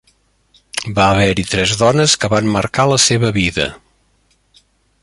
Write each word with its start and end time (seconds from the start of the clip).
Va 0.99 1.09
haver-hi 1.09 1.45
tres 1.51 1.75
dones 1.83 2.17
que 2.23 2.31
van 2.35 2.51
marcar 2.57 2.89
la 2.95 2.99
seva 3.05 3.31
vida. 3.39 3.71